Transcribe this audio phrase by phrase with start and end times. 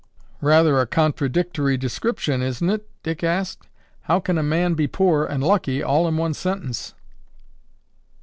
[0.41, 3.67] "Rather a contradictory description, isn't it?" Dick asked.
[4.05, 6.95] "How can a man be poor and lucky all in one sentence?"